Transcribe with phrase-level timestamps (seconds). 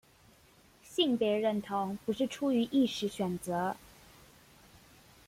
[0.81, 3.75] 性別認同不是出於意識選擇